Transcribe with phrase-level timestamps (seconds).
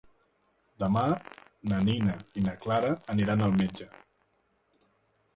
[0.83, 1.01] Demà
[1.73, 3.87] na Nina i na Clara aniran al metge.